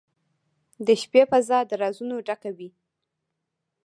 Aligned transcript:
•د 0.85 0.87
شپې 1.01 1.21
فضاء 1.31 1.63
د 1.69 1.71
رازونو 1.81 2.15
ډکه 2.27 2.51
وي. 2.57 2.69